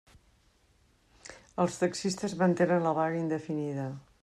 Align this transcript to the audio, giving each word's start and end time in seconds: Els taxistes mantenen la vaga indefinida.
Els 1.65 1.77
taxistes 1.83 2.35
mantenen 2.41 2.89
la 2.89 2.97
vaga 3.03 3.23
indefinida. 3.23 3.87